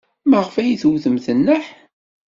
Maɣef 0.29 0.53
ay 0.55 0.77
tewtemt 0.81 1.27
nneḥ? 1.37 1.65